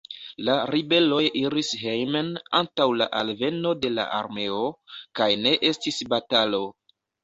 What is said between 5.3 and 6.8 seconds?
ne estis batalo.